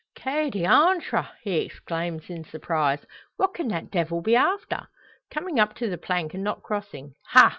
[0.15, 3.05] "Que diantre!" he exclaims, in surprise;
[3.37, 4.87] "what can that devil be after!
[5.29, 7.49] Coming up to the plank and not crossing Ha!